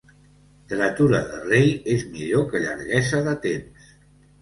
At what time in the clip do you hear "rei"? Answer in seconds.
1.45-1.71